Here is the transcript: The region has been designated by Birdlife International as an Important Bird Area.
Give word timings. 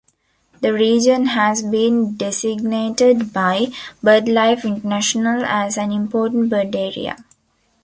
The 0.61 0.73
region 0.73 1.27
has 1.27 1.61
been 1.61 2.15
designated 2.15 3.31
by 3.31 3.65
Birdlife 4.03 4.63
International 4.65 5.45
as 5.45 5.77
an 5.77 5.91
Important 5.91 6.49
Bird 6.49 6.75
Area. 6.75 7.17